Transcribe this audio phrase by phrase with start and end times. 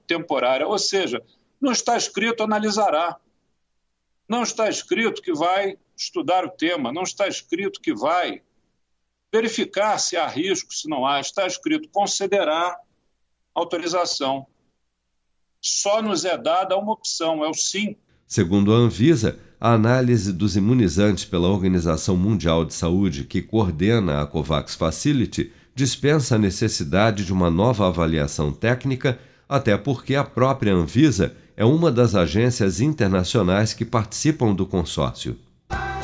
[0.06, 1.22] temporária, ou seja,
[1.60, 3.18] não está escrito analisará.
[4.28, 8.42] Não está escrito que vai estudar o tema, não está escrito que vai
[9.32, 11.20] verificar se há risco, se não há.
[11.20, 12.78] Está escrito concederá
[13.54, 14.46] autorização.
[15.60, 17.96] Só nos é dada uma opção, é o sim.
[18.26, 24.26] Segundo a Anvisa, a análise dos imunizantes pela Organização Mundial de Saúde, que coordena a
[24.26, 31.34] COVAX Facility, dispensa a necessidade de uma nova avaliação técnica, até porque a própria Anvisa
[31.56, 35.36] é uma das agências internacionais que participam do consórcio.